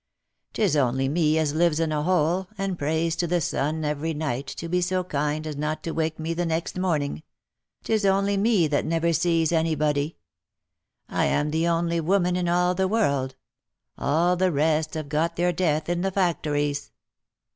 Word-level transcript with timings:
Tis 0.53 0.75
only 0.75 1.07
me 1.07 1.37
as 1.37 1.53
lives 1.53 1.79
in 1.79 1.91
a 1.91 2.01
hole, 2.01 2.47
and 2.57 2.79
prays 2.79 3.15
to 3.17 3.27
the 3.27 3.39
sun 3.39 3.85
every 3.85 4.15
night 4.15 4.47
to 4.47 4.67
be 4.67 4.81
so 4.81 5.03
kind 5.03 5.45
as 5.45 5.55
not 5.55 5.83
to 5.83 5.91
wake 5.91 6.17
me 6.19 6.33
the 6.33 6.43
next 6.43 6.75
morning; 6.79 7.21
'tis 7.83 8.03
only 8.03 8.35
me 8.35 8.65
that 8.65 8.83
never 8.83 9.13
sees 9.13 9.51
any 9.51 9.75
body. 9.75 10.17
I 11.07 11.25
am 11.25 11.51
the 11.51 11.67
only 11.67 11.99
woman 12.01 12.35
in 12.35 12.49
all 12.49 12.73
the 12.73 12.87
world— 12.87 13.35
all 13.99 14.35
the 14.35 14.51
rest 14.51 14.95
have 14.95 15.07
got 15.07 15.35
their 15.35 15.53
death 15.53 15.87
in 15.87 16.01
the 16.01 16.09
factories." 16.09 16.91